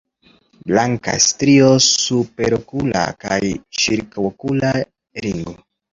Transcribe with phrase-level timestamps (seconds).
[0.71, 3.39] Blanka strio superokula kaj
[3.83, 4.73] ĉirkaŭokula
[5.27, 5.59] ringo.